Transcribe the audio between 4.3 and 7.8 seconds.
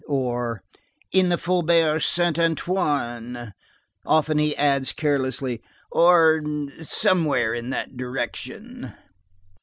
he adds carelessly:— "Or somewhere in